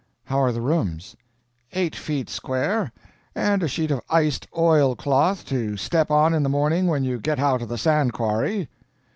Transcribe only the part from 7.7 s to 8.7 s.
sand quarry."